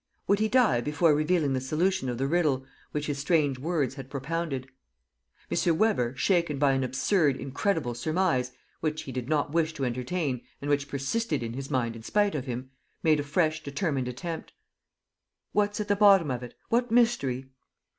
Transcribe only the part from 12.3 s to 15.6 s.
of him, made a fresh, determined attempt: "Explain the thing to us....